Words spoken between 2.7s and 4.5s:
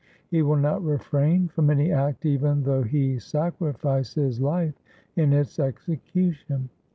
he sacrifice his